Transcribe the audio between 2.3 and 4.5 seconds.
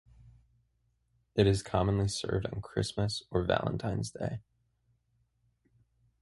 on Christmas or Valentine's Day.